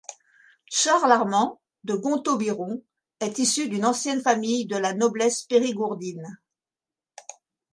Charles-Armand 0.71 1.61
de 1.83 1.93
Gontaut-Biron, 1.93 2.81
est 3.19 3.37
issu 3.37 3.69
d'une 3.69 3.85
ancienne 3.85 4.19
famille 4.19 4.65
de 4.65 4.75
la 4.75 4.95
noblesse 4.95 5.43
périgourdine. 5.43 6.39